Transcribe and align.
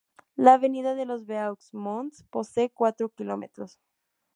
La 0.35 0.55
avenida 0.55 0.95
de 0.95 1.05
los 1.05 1.27
"Beaux-Monts" 1.27 2.23
posee 2.31 2.71
cuatro 2.71 3.09
km. 3.09 3.67